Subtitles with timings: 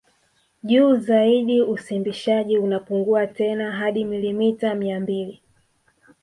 [0.63, 5.41] Juu zaidi usimbishaji unapungua tena hadi milimita mia mbili